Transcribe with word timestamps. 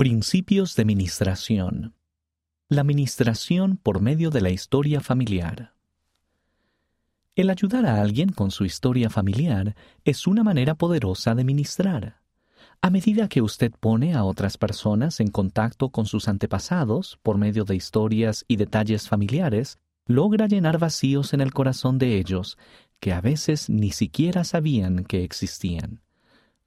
Principios 0.00 0.76
de 0.76 0.86
Ministración. 0.86 1.92
La 2.70 2.84
ministración 2.84 3.76
por 3.76 4.00
medio 4.00 4.30
de 4.30 4.40
la 4.40 4.48
historia 4.48 5.02
familiar. 5.02 5.74
El 7.36 7.50
ayudar 7.50 7.84
a 7.84 8.00
alguien 8.00 8.30
con 8.30 8.50
su 8.50 8.64
historia 8.64 9.10
familiar 9.10 9.76
es 10.06 10.26
una 10.26 10.42
manera 10.42 10.74
poderosa 10.74 11.34
de 11.34 11.44
ministrar. 11.44 12.22
A 12.80 12.88
medida 12.88 13.28
que 13.28 13.42
usted 13.42 13.72
pone 13.78 14.14
a 14.14 14.24
otras 14.24 14.56
personas 14.56 15.20
en 15.20 15.28
contacto 15.28 15.90
con 15.90 16.06
sus 16.06 16.28
antepasados 16.28 17.18
por 17.22 17.36
medio 17.36 17.64
de 17.64 17.76
historias 17.76 18.46
y 18.48 18.56
detalles 18.56 19.06
familiares, 19.06 19.80
logra 20.06 20.46
llenar 20.46 20.78
vacíos 20.78 21.34
en 21.34 21.42
el 21.42 21.52
corazón 21.52 21.98
de 21.98 22.16
ellos 22.16 22.56
que 23.00 23.12
a 23.12 23.20
veces 23.20 23.68
ni 23.68 23.90
siquiera 23.90 24.44
sabían 24.44 25.04
que 25.04 25.24
existían. 25.24 26.00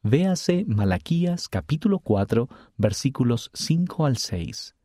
Véase 0.05 0.65
Malaquías 0.67 1.47
capítulo 1.47 1.99
4 1.99 2.49
versículos 2.75 3.49
5 3.53 4.05
al 4.05 4.17
6. 4.17 4.75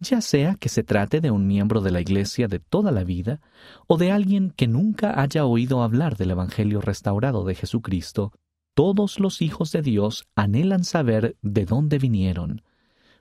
Ya 0.00 0.20
sea 0.22 0.56
que 0.56 0.68
se 0.68 0.82
trate 0.82 1.20
de 1.20 1.30
un 1.30 1.46
miembro 1.46 1.80
de 1.82 1.92
la 1.92 2.00
Iglesia 2.00 2.48
de 2.48 2.58
toda 2.58 2.90
la 2.90 3.04
vida 3.04 3.40
o 3.86 3.96
de 3.96 4.10
alguien 4.10 4.50
que 4.50 4.66
nunca 4.66 5.22
haya 5.22 5.44
oído 5.44 5.84
hablar 5.84 6.16
del 6.16 6.32
Evangelio 6.32 6.80
restaurado 6.80 7.44
de 7.44 7.54
Jesucristo, 7.54 8.32
todos 8.74 9.20
los 9.20 9.40
hijos 9.40 9.70
de 9.70 9.82
Dios 9.82 10.26
anhelan 10.34 10.82
saber 10.82 11.36
de 11.42 11.64
dónde 11.64 12.00
vinieron. 12.00 12.62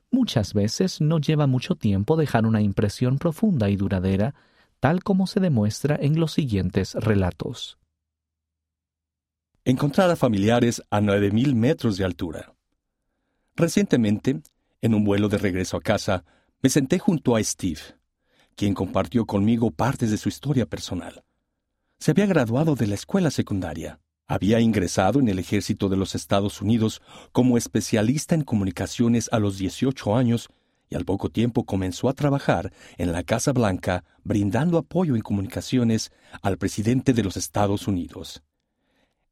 Muchas 0.10 0.56
veces 0.56 1.00
no 1.00 1.20
lleva 1.20 1.46
mucho 1.46 1.76
tiempo 1.76 2.16
dejar 2.16 2.48
una 2.48 2.62
impresión 2.62 3.20
profunda 3.20 3.70
y 3.70 3.76
duradera, 3.76 4.34
tal 4.80 5.04
como 5.04 5.28
se 5.28 5.42
demuestra 5.42 5.96
en 6.02 6.20
los 6.20 6.32
siguientes 6.32 6.96
relatos 6.96 7.78
encontrar 9.68 10.10
a 10.10 10.16
familiares 10.16 10.82
a 10.90 11.02
9.000 11.02 11.54
metros 11.54 11.98
de 11.98 12.06
altura. 12.06 12.56
Recientemente, 13.54 14.40
en 14.82 14.94
un 14.94 15.04
vuelo 15.04 15.28
de 15.28 15.38
regreso 15.38 15.76
a 15.76 15.82
casa, 15.82 16.24
me 16.62 16.70
senté 16.70 17.00
junto 17.00 17.36
a 17.36 17.44
Steve, 17.44 17.82
quien 18.56 18.74
compartió 18.74 19.26
conmigo 19.26 19.72
partes 19.72 20.10
de 20.10 20.16
su 20.16 20.30
historia 20.30 20.66
personal. 20.66 21.26
Se 22.00 22.12
había 22.12 22.28
graduado 22.28 22.76
de 22.76 22.88
la 22.88 22.96
escuela 22.96 23.30
secundaria, 23.30 24.00
había 24.26 24.62
ingresado 24.62 25.20
en 25.20 25.28
el 25.28 25.38
ejército 25.38 25.90
de 25.90 25.98
los 25.98 26.16
Estados 26.16 26.62
Unidos 26.62 27.02
como 27.34 27.58
especialista 27.58 28.36
en 28.36 28.46
comunicaciones 28.46 29.28
a 29.34 29.40
los 29.40 29.58
18 29.58 30.16
años 30.16 30.48
y 30.90 30.96
al 30.96 31.04
poco 31.04 31.30
tiempo 31.30 31.66
comenzó 31.66 32.08
a 32.08 32.14
trabajar 32.14 32.72
en 32.98 33.12
la 33.12 33.24
Casa 33.24 33.52
Blanca 33.52 34.06
brindando 34.24 34.78
apoyo 34.78 35.18
en 35.18 35.22
comunicaciones 35.22 36.14
al 36.42 36.58
presidente 36.58 37.12
de 37.12 37.24
los 37.24 37.36
Estados 37.36 37.90
Unidos. 37.90 38.44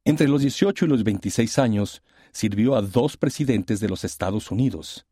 Entre 0.07 0.27
los 0.27 0.41
18 0.41 0.85
y 0.85 0.87
los 0.87 1.03
26 1.03 1.57
años, 1.57 2.03
sirvió 2.31 2.75
a 2.75 2.83
dos 2.83 3.17
presidentes 3.17 3.79
de 3.79 3.89
los 3.89 4.03
Estados 4.03 4.51
Unidos. 4.51 5.07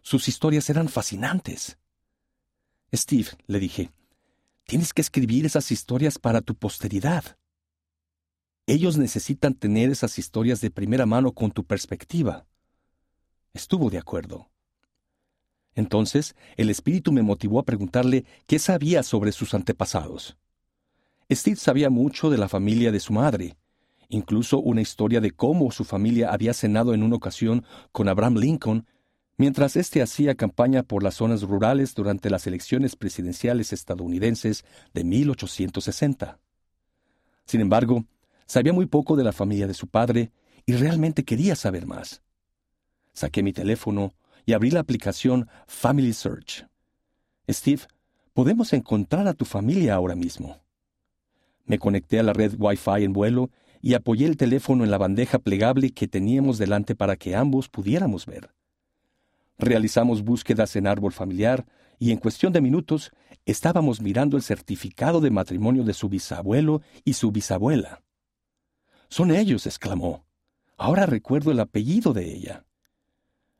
Sus 0.00 0.26
historias 0.26 0.70
eran 0.70 0.88
fascinantes. 0.88 1.78
Steve, 2.94 3.28
le 3.46 3.60
dije, 3.60 3.90
tienes 4.64 4.94
que 4.94 5.02
escribir 5.02 5.44
esas 5.44 5.70
historias 5.70 6.18
para 6.18 6.40
tu 6.40 6.54
posteridad. 6.54 7.36
Ellos 8.66 8.96
necesitan 8.96 9.52
tener 9.52 9.90
esas 9.90 10.18
historias 10.18 10.62
de 10.62 10.70
primera 10.70 11.04
mano 11.04 11.32
con 11.32 11.50
tu 11.50 11.64
perspectiva. 11.64 12.46
Estuvo 13.52 13.90
de 13.90 13.98
acuerdo. 13.98 14.50
Entonces, 15.74 16.34
el 16.56 16.70
espíritu 16.70 17.12
me 17.12 17.22
motivó 17.22 17.60
a 17.60 17.64
preguntarle 17.64 18.24
qué 18.46 18.58
sabía 18.58 19.02
sobre 19.02 19.32
sus 19.32 19.52
antepasados. 19.52 20.38
Steve 21.30 21.56
sabía 21.56 21.90
mucho 21.90 22.30
de 22.30 22.38
la 22.38 22.48
familia 22.48 22.90
de 22.90 23.00
su 23.00 23.12
madre, 23.12 23.58
incluso 24.08 24.58
una 24.58 24.80
historia 24.80 25.20
de 25.20 25.30
cómo 25.30 25.70
su 25.70 25.84
familia 25.84 26.32
había 26.32 26.54
cenado 26.54 26.94
en 26.94 27.02
una 27.02 27.16
ocasión 27.16 27.64
con 27.92 28.08
Abraham 28.08 28.36
Lincoln 28.36 28.86
mientras 29.36 29.76
éste 29.76 30.02
hacía 30.02 30.34
campaña 30.34 30.82
por 30.82 31.02
las 31.02 31.14
zonas 31.14 31.42
rurales 31.42 31.94
durante 31.94 32.28
las 32.28 32.46
elecciones 32.46 32.96
presidenciales 32.96 33.72
estadounidenses 33.72 34.64
de 34.92 35.04
1860. 35.04 36.38
Sin 37.44 37.60
embargo, 37.60 38.04
sabía 38.46 38.72
muy 38.72 38.86
poco 38.86 39.16
de 39.16 39.24
la 39.24 39.32
familia 39.32 39.66
de 39.66 39.74
su 39.74 39.86
padre 39.86 40.32
y 40.66 40.74
realmente 40.74 41.24
quería 41.24 41.54
saber 41.56 41.86
más. 41.86 42.22
Saqué 43.14 43.42
mi 43.42 43.52
teléfono 43.52 44.14
y 44.44 44.52
abrí 44.52 44.70
la 44.70 44.80
aplicación 44.80 45.48
Family 45.66 46.12
Search. 46.12 46.66
Steve, 47.48 47.82
podemos 48.34 48.72
encontrar 48.72 49.26
a 49.28 49.34
tu 49.34 49.44
familia 49.44 49.94
ahora 49.94 50.14
mismo. 50.14 50.60
Me 51.64 51.78
conecté 51.78 52.18
a 52.18 52.22
la 52.22 52.32
red 52.32 52.54
Wi-Fi 52.58 53.04
en 53.04 53.12
vuelo 53.12 53.50
y 53.80 53.94
apoyé 53.94 54.26
el 54.26 54.36
teléfono 54.36 54.84
en 54.84 54.90
la 54.90 54.98
bandeja 54.98 55.38
plegable 55.38 55.90
que 55.90 56.08
teníamos 56.08 56.58
delante 56.58 56.94
para 56.94 57.16
que 57.16 57.36
ambos 57.36 57.68
pudiéramos 57.68 58.26
ver. 58.26 58.50
Realizamos 59.58 60.22
búsquedas 60.22 60.76
en 60.76 60.86
árbol 60.86 61.12
familiar 61.12 61.66
y 61.98 62.12
en 62.12 62.18
cuestión 62.18 62.52
de 62.52 62.60
minutos 62.60 63.10
estábamos 63.44 64.00
mirando 64.00 64.36
el 64.36 64.42
certificado 64.42 65.20
de 65.20 65.30
matrimonio 65.30 65.84
de 65.84 65.94
su 65.94 66.08
bisabuelo 66.08 66.82
y 67.04 67.14
su 67.14 67.32
bisabuela. 67.32 68.02
Son 69.08 69.30
ellos, 69.30 69.66
exclamó. 69.66 70.24
Ahora 70.76 71.06
recuerdo 71.06 71.50
el 71.50 71.58
apellido 71.60 72.12
de 72.12 72.32
ella. 72.32 72.64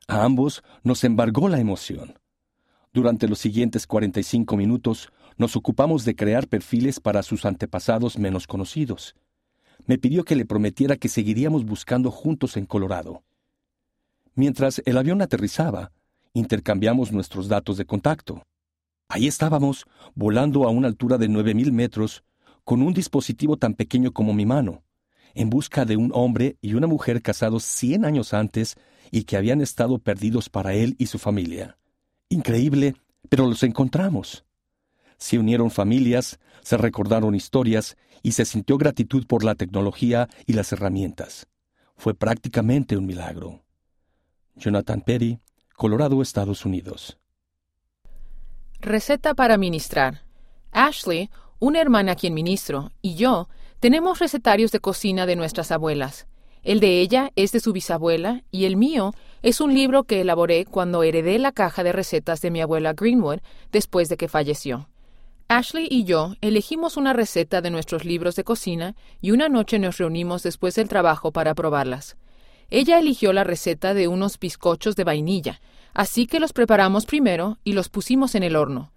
A 0.06 0.24
ambos 0.24 0.62
nos 0.82 1.02
embargó 1.04 1.48
la 1.48 1.58
emoción. 1.58 2.18
Durante 2.92 3.28
los 3.28 3.38
siguientes 3.38 3.86
45 3.86 4.56
minutos 4.56 5.10
nos 5.36 5.56
ocupamos 5.56 6.04
de 6.04 6.14
crear 6.14 6.48
perfiles 6.48 7.00
para 7.00 7.22
sus 7.22 7.44
antepasados 7.44 8.18
menos 8.18 8.46
conocidos 8.46 9.14
me 9.86 9.98
pidió 9.98 10.24
que 10.24 10.36
le 10.36 10.44
prometiera 10.44 10.96
que 10.96 11.08
seguiríamos 11.08 11.64
buscando 11.64 12.10
juntos 12.10 12.56
en 12.56 12.66
Colorado. 12.66 13.22
Mientras 14.34 14.82
el 14.84 14.98
avión 14.98 15.22
aterrizaba, 15.22 15.92
intercambiamos 16.32 17.12
nuestros 17.12 17.48
datos 17.48 17.76
de 17.76 17.86
contacto. 17.86 18.42
Ahí 19.08 19.26
estábamos, 19.26 19.86
volando 20.14 20.64
a 20.64 20.70
una 20.70 20.88
altura 20.88 21.18
de 21.18 21.28
nueve 21.28 21.54
mil 21.54 21.72
metros, 21.72 22.22
con 22.64 22.82
un 22.82 22.92
dispositivo 22.92 23.56
tan 23.56 23.74
pequeño 23.74 24.12
como 24.12 24.34
mi 24.34 24.44
mano, 24.44 24.82
en 25.34 25.48
busca 25.50 25.84
de 25.84 25.96
un 25.96 26.10
hombre 26.14 26.56
y 26.60 26.74
una 26.74 26.86
mujer 26.86 27.22
casados 27.22 27.64
cien 27.64 28.04
años 28.04 28.34
antes 28.34 28.76
y 29.10 29.24
que 29.24 29.36
habían 29.36 29.60
estado 29.60 29.98
perdidos 29.98 30.50
para 30.50 30.74
él 30.74 30.94
y 30.98 31.06
su 31.06 31.18
familia. 31.18 31.78
Increíble, 32.28 32.94
pero 33.28 33.46
los 33.46 33.62
encontramos. 33.62 34.44
Se 35.16 35.38
unieron 35.38 35.70
familias, 35.70 36.38
se 36.68 36.76
recordaron 36.76 37.34
historias 37.34 37.96
y 38.22 38.32
se 38.32 38.44
sintió 38.44 38.76
gratitud 38.76 39.26
por 39.26 39.42
la 39.42 39.54
tecnología 39.54 40.28
y 40.44 40.52
las 40.52 40.70
herramientas. 40.70 41.48
Fue 41.96 42.12
prácticamente 42.12 42.94
un 42.98 43.06
milagro. 43.06 43.64
Jonathan 44.54 45.00
Perry, 45.00 45.38
Colorado, 45.76 46.20
Estados 46.20 46.66
Unidos. 46.66 47.18
Receta 48.80 49.32
para 49.32 49.56
ministrar. 49.56 50.26
Ashley, 50.70 51.30
una 51.58 51.80
hermana 51.80 52.12
a 52.12 52.16
quien 52.16 52.34
ministro, 52.34 52.92
y 53.00 53.14
yo 53.14 53.48
tenemos 53.80 54.18
recetarios 54.18 54.70
de 54.70 54.80
cocina 54.80 55.24
de 55.24 55.36
nuestras 55.36 55.72
abuelas. 55.72 56.26
El 56.62 56.80
de 56.80 57.00
ella 57.00 57.32
es 57.34 57.50
de 57.52 57.60
su 57.60 57.72
bisabuela 57.72 58.44
y 58.50 58.66
el 58.66 58.76
mío 58.76 59.14
es 59.40 59.62
un 59.62 59.72
libro 59.72 60.04
que 60.04 60.20
elaboré 60.20 60.66
cuando 60.66 61.02
heredé 61.02 61.38
la 61.38 61.52
caja 61.52 61.82
de 61.82 61.92
recetas 61.92 62.42
de 62.42 62.50
mi 62.50 62.60
abuela 62.60 62.92
Greenwood 62.92 63.38
después 63.72 64.10
de 64.10 64.18
que 64.18 64.28
falleció. 64.28 64.90
Ashley 65.50 65.88
y 65.90 66.04
yo 66.04 66.34
elegimos 66.42 66.98
una 66.98 67.14
receta 67.14 67.62
de 67.62 67.70
nuestros 67.70 68.04
libros 68.04 68.36
de 68.36 68.44
cocina 68.44 68.94
y 69.22 69.30
una 69.30 69.48
noche 69.48 69.78
nos 69.78 69.96
reunimos 69.96 70.42
después 70.42 70.74
del 70.74 70.90
trabajo 70.90 71.32
para 71.32 71.54
probarlas. 71.54 72.18
Ella 72.68 72.98
eligió 72.98 73.32
la 73.32 73.44
receta 73.44 73.94
de 73.94 74.08
unos 74.08 74.38
bizcochos 74.38 74.94
de 74.94 75.04
vainilla, 75.04 75.62
así 75.94 76.26
que 76.26 76.38
los 76.38 76.52
preparamos 76.52 77.06
primero 77.06 77.56
y 77.64 77.72
los 77.72 77.88
pusimos 77.88 78.34
en 78.34 78.42
el 78.42 78.56
horno. 78.56 78.92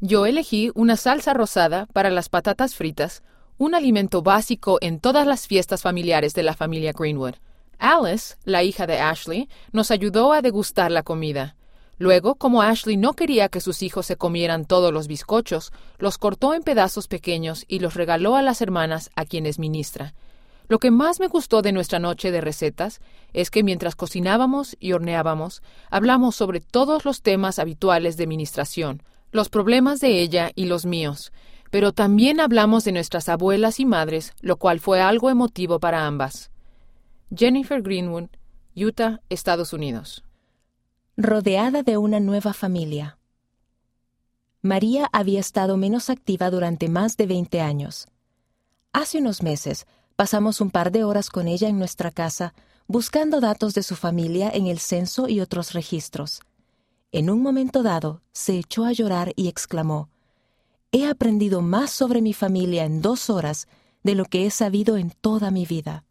Yo 0.00 0.26
elegí 0.26 0.72
una 0.74 0.96
salsa 0.96 1.32
rosada 1.32 1.86
para 1.92 2.10
las 2.10 2.28
patatas 2.28 2.74
fritas, 2.74 3.22
un 3.56 3.76
alimento 3.76 4.20
básico 4.20 4.78
en 4.80 4.98
todas 4.98 5.28
las 5.28 5.46
fiestas 5.46 5.82
familiares 5.82 6.34
de 6.34 6.42
la 6.42 6.54
familia 6.54 6.92
Greenwood. 6.92 7.34
Alice, 7.78 8.34
la 8.42 8.64
hija 8.64 8.88
de 8.88 8.98
Ashley, 8.98 9.48
nos 9.70 9.92
ayudó 9.92 10.32
a 10.32 10.42
degustar 10.42 10.90
la 10.90 11.04
comida. 11.04 11.54
Luego, 11.98 12.34
como 12.34 12.62
Ashley 12.62 12.96
no 12.96 13.14
quería 13.14 13.48
que 13.48 13.60
sus 13.60 13.82
hijos 13.82 14.06
se 14.06 14.16
comieran 14.16 14.64
todos 14.64 14.92
los 14.92 15.06
bizcochos, 15.06 15.72
los 15.98 16.18
cortó 16.18 16.54
en 16.54 16.62
pedazos 16.62 17.06
pequeños 17.06 17.64
y 17.68 17.78
los 17.78 17.94
regaló 17.94 18.34
a 18.36 18.42
las 18.42 18.60
hermanas 18.60 19.10
a 19.14 19.24
quienes 19.24 19.58
ministra. 19.58 20.14
Lo 20.66 20.78
que 20.78 20.90
más 20.90 21.20
me 21.20 21.28
gustó 21.28 21.62
de 21.62 21.72
nuestra 21.72 21.98
noche 21.98 22.32
de 22.32 22.40
recetas 22.40 23.00
es 23.32 23.50
que 23.50 23.62
mientras 23.62 23.94
cocinábamos 23.94 24.76
y 24.80 24.92
horneábamos, 24.92 25.62
hablamos 25.90 26.34
sobre 26.34 26.60
todos 26.60 27.04
los 27.04 27.22
temas 27.22 27.58
habituales 27.58 28.16
de 28.16 28.26
ministración, 28.26 29.02
los 29.30 29.48
problemas 29.48 30.00
de 30.00 30.20
ella 30.20 30.50
y 30.54 30.64
los 30.64 30.86
míos, 30.86 31.32
pero 31.70 31.92
también 31.92 32.40
hablamos 32.40 32.84
de 32.84 32.92
nuestras 32.92 33.28
abuelas 33.28 33.78
y 33.78 33.84
madres, 33.84 34.32
lo 34.40 34.56
cual 34.56 34.80
fue 34.80 35.00
algo 35.00 35.28
emotivo 35.28 35.80
para 35.80 36.06
ambas. 36.06 36.50
Jennifer 37.34 37.82
Greenwood, 37.82 38.30
Utah, 38.74 39.20
Estados 39.28 39.72
Unidos 39.72 40.24
rodeada 41.16 41.84
de 41.84 41.96
una 41.96 42.18
nueva 42.18 42.52
familia. 42.52 43.18
María 44.62 45.08
había 45.12 45.38
estado 45.38 45.76
menos 45.76 46.10
activa 46.10 46.50
durante 46.50 46.88
más 46.88 47.16
de 47.16 47.26
20 47.26 47.60
años. 47.60 48.08
Hace 48.92 49.18
unos 49.18 49.42
meses 49.42 49.86
pasamos 50.16 50.60
un 50.60 50.70
par 50.70 50.90
de 50.90 51.04
horas 51.04 51.30
con 51.30 51.46
ella 51.46 51.68
en 51.68 51.78
nuestra 51.78 52.10
casa, 52.10 52.52
buscando 52.88 53.40
datos 53.40 53.74
de 53.74 53.84
su 53.84 53.94
familia 53.94 54.50
en 54.52 54.66
el 54.66 54.80
censo 54.80 55.28
y 55.28 55.40
otros 55.40 55.72
registros. 55.72 56.40
En 57.12 57.30
un 57.30 57.42
momento 57.42 57.84
dado, 57.84 58.20
se 58.32 58.58
echó 58.58 58.84
a 58.84 58.92
llorar 58.92 59.32
y 59.36 59.46
exclamó, 59.46 60.08
He 60.90 61.06
aprendido 61.06 61.60
más 61.62 61.90
sobre 61.90 62.22
mi 62.22 62.32
familia 62.32 62.84
en 62.84 63.02
dos 63.02 63.30
horas 63.30 63.68
de 64.02 64.16
lo 64.16 64.24
que 64.24 64.46
he 64.46 64.50
sabido 64.50 64.96
en 64.96 65.10
toda 65.10 65.52
mi 65.52 65.64
vida. 65.64 66.04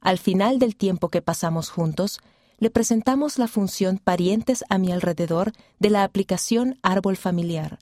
Al 0.00 0.18
final 0.18 0.58
del 0.58 0.76
tiempo 0.76 1.10
que 1.10 1.20
pasamos 1.20 1.68
juntos, 1.68 2.20
le 2.58 2.70
presentamos 2.70 3.38
la 3.38 3.46
función 3.46 3.98
Parientes 3.98 4.64
a 4.68 4.78
mi 4.78 4.90
alrededor 4.90 5.52
de 5.78 5.90
la 5.90 6.02
aplicación 6.02 6.78
Árbol 6.82 7.16
Familiar. 7.16 7.78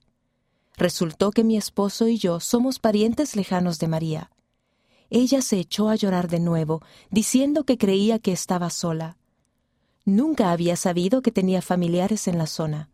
Resultó 0.76 1.30
que 1.30 1.44
mi 1.44 1.56
esposo 1.56 2.08
y 2.08 2.18
yo 2.18 2.40
somos 2.40 2.78
parientes 2.78 3.36
lejanos 3.36 3.78
de 3.78 3.88
María. 3.88 4.30
Ella 5.08 5.40
se 5.40 5.58
echó 5.58 5.88
a 5.88 5.94
llorar 5.94 6.28
de 6.28 6.40
nuevo, 6.40 6.82
diciendo 7.10 7.64
que 7.64 7.78
creía 7.78 8.18
que 8.18 8.32
estaba 8.32 8.68
sola. 8.68 9.16
Nunca 10.04 10.52
había 10.52 10.76
sabido 10.76 11.22
que 11.22 11.32
tenía 11.32 11.62
familiares 11.62 12.28
en 12.28 12.36
la 12.36 12.46
zona. 12.46 12.90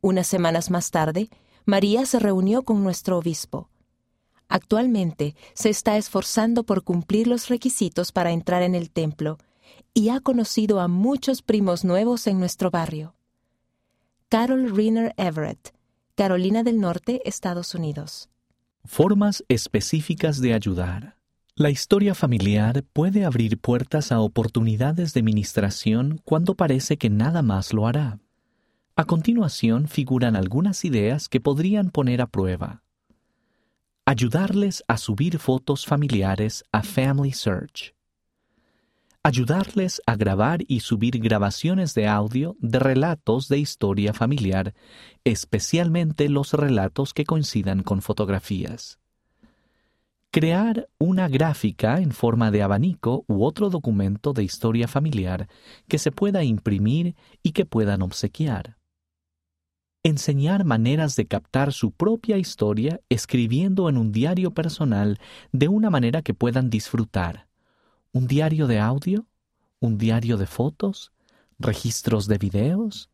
Unas 0.00 0.26
semanas 0.26 0.70
más 0.70 0.90
tarde, 0.90 1.28
María 1.66 2.06
se 2.06 2.18
reunió 2.18 2.62
con 2.62 2.82
nuestro 2.82 3.18
obispo. 3.18 3.68
Actualmente 4.48 5.34
se 5.52 5.68
está 5.68 5.96
esforzando 5.98 6.64
por 6.64 6.84
cumplir 6.84 7.26
los 7.26 7.48
requisitos 7.48 8.12
para 8.12 8.30
entrar 8.30 8.62
en 8.62 8.74
el 8.74 8.90
templo 8.90 9.38
y 9.94 10.10
ha 10.10 10.20
conocido 10.20 10.80
a 10.80 10.88
muchos 10.88 11.42
primos 11.42 11.84
nuevos 11.84 12.26
en 12.26 12.38
nuestro 12.38 12.70
barrio. 12.70 13.14
Carol 14.28 14.74
Riner 14.74 15.14
Everett, 15.16 15.74
Carolina 16.14 16.62
del 16.62 16.80
Norte, 16.80 17.22
Estados 17.24 17.74
Unidos. 17.74 18.28
Formas 18.84 19.44
específicas 19.48 20.40
de 20.40 20.54
ayudar. 20.54 21.16
La 21.54 21.70
historia 21.70 22.14
familiar 22.14 22.84
puede 22.92 23.24
abrir 23.24 23.58
puertas 23.58 24.12
a 24.12 24.20
oportunidades 24.20 25.14
de 25.14 25.22
ministración 25.22 26.20
cuando 26.24 26.54
parece 26.54 26.98
que 26.98 27.08
nada 27.08 27.42
más 27.42 27.72
lo 27.72 27.86
hará. 27.86 28.18
A 28.94 29.04
continuación 29.04 29.88
figuran 29.88 30.36
algunas 30.36 30.84
ideas 30.84 31.28
que 31.28 31.40
podrían 31.40 31.90
poner 31.90 32.20
a 32.20 32.26
prueba 32.26 32.82
ayudarles 34.08 34.84
a 34.86 34.98
subir 34.98 35.36
fotos 35.40 35.84
familiares 35.84 36.62
a 36.70 36.84
Family 36.84 37.32
Search, 37.32 37.92
ayudarles 39.26 40.00
a 40.06 40.14
grabar 40.14 40.60
y 40.68 40.80
subir 40.80 41.18
grabaciones 41.18 41.94
de 41.94 42.06
audio 42.06 42.54
de 42.60 42.78
relatos 42.78 43.48
de 43.48 43.58
historia 43.58 44.12
familiar, 44.12 44.72
especialmente 45.24 46.28
los 46.28 46.52
relatos 46.52 47.12
que 47.12 47.24
coincidan 47.24 47.82
con 47.82 48.02
fotografías. 48.02 49.00
Crear 50.30 50.88
una 50.98 51.26
gráfica 51.26 51.98
en 52.00 52.12
forma 52.12 52.52
de 52.52 52.62
abanico 52.62 53.24
u 53.26 53.44
otro 53.44 53.68
documento 53.68 54.32
de 54.32 54.44
historia 54.44 54.86
familiar 54.86 55.48
que 55.88 55.98
se 55.98 56.12
pueda 56.12 56.44
imprimir 56.44 57.16
y 57.42 57.50
que 57.50 57.66
puedan 57.66 58.02
obsequiar 58.02 58.76
enseñar 60.04 60.64
maneras 60.64 61.16
de 61.16 61.26
captar 61.26 61.72
su 61.72 61.90
propia 61.90 62.38
historia 62.38 63.00
escribiendo 63.08 63.88
en 63.88 63.98
un 63.98 64.12
diario 64.12 64.52
personal 64.52 65.18
de 65.50 65.66
una 65.66 65.90
manera 65.90 66.22
que 66.22 66.32
puedan 66.32 66.70
disfrutar. 66.70 67.48
¿Un 68.16 68.26
diario 68.26 68.66
de 68.66 68.78
audio? 68.80 69.26
¿Un 69.78 69.98
diario 69.98 70.38
de 70.38 70.46
fotos? 70.46 71.12
¿Registros 71.58 72.26
de 72.26 72.38
videos? 72.38 73.10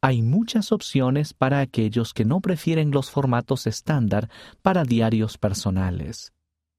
Hay 0.00 0.22
muchas 0.22 0.72
opciones 0.72 1.34
para 1.34 1.60
aquellos 1.60 2.14
que 2.14 2.24
no 2.24 2.40
prefieren 2.40 2.90
los 2.90 3.10
formatos 3.10 3.66
estándar 3.66 4.30
para 4.62 4.84
diarios 4.84 5.36
personales. 5.36 6.32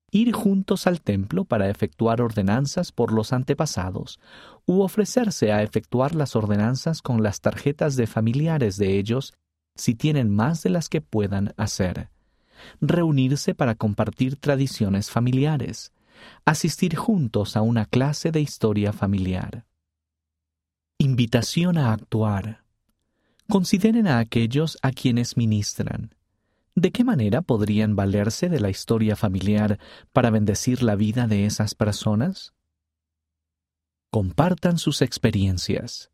Ir 0.09 0.33
juntos 0.33 0.87
al 0.87 1.01
templo 1.01 1.45
para 1.45 1.69
efectuar 1.69 2.19
ordenanzas 2.19 2.91
por 2.91 3.13
los 3.13 3.31
antepasados, 3.31 4.19
u 4.65 4.81
ofrecerse 4.81 5.51
a 5.51 5.61
efectuar 5.61 6.15
las 6.15 6.35
ordenanzas 6.35 7.03
con 7.03 7.21
las 7.21 7.41
tarjetas 7.41 7.95
de 7.95 8.07
familiares 8.07 8.77
de 8.77 8.97
ellos 8.97 9.35
si 9.75 9.93
tienen 9.93 10.35
más 10.35 10.63
de 10.63 10.71
las 10.71 10.89
que 10.89 11.01
puedan 11.01 11.53
hacer. 11.57 12.09
Reunirse 12.81 13.53
para 13.53 13.75
compartir 13.75 14.35
tradiciones 14.37 15.11
familiares. 15.11 15.91
Asistir 16.45 16.95
juntos 16.95 17.57
a 17.57 17.61
una 17.61 17.85
clase 17.85 18.31
de 18.31 18.41
historia 18.41 18.93
familiar. 18.93 19.65
Invitación 20.97 21.77
a 21.77 21.93
actuar. 21.93 22.63
Consideren 23.49 24.07
a 24.07 24.19
aquellos 24.19 24.77
a 24.81 24.91
quienes 24.91 25.37
ministran. 25.37 26.15
¿De 26.75 26.91
qué 26.91 27.03
manera 27.03 27.41
podrían 27.41 27.95
valerse 27.95 28.49
de 28.49 28.59
la 28.59 28.69
historia 28.69 29.15
familiar 29.15 29.79
para 30.13 30.29
bendecir 30.29 30.83
la 30.83 30.95
vida 30.95 31.25
de 31.27 31.45
esas 31.45 31.75
personas? 31.75 32.53
Compartan 34.11 34.77
sus 34.77 35.01
experiencias. 35.01 36.11